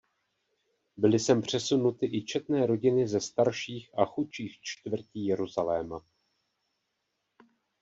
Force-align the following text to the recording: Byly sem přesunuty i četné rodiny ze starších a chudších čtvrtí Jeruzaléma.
Byly 0.97 1.19
sem 1.19 1.41
přesunuty 1.41 2.05
i 2.17 2.25
četné 2.25 2.65
rodiny 2.67 3.07
ze 3.07 3.21
starších 3.21 3.89
a 3.99 4.05
chudších 4.05 4.57
čtvrtí 4.61 5.25
Jeruzaléma. 5.25 6.01